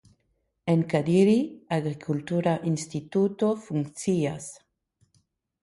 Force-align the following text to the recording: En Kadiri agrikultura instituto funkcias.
En 0.71 0.79
Kadiri 0.93 1.35
agrikultura 1.77 2.55
instituto 2.73 3.53
funkcias. 3.69 4.51